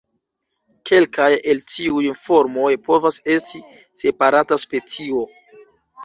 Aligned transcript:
Kelkaj 0.89 1.27
el 1.51 1.59
tiuj 1.73 1.99
formoj 2.21 2.71
povas 2.87 3.19
esti 3.33 3.61
separata 4.05 4.59
specio. 4.63 5.21